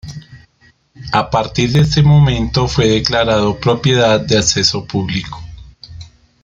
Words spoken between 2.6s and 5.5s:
fue declarado propiedad de acceso público.